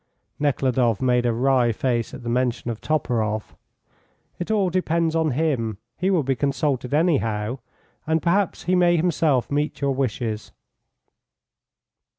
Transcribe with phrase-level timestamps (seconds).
[0.39, 3.53] Nekhludoff made a wry face at the mention of Toporoff.
[4.39, 5.77] "It all depends on him.
[5.95, 7.59] He will be consulted, anyhow.
[8.07, 10.53] And perhaps he may himself meet your wishes."